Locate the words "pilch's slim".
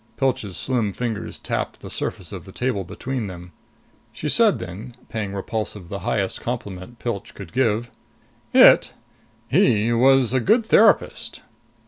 0.17-0.93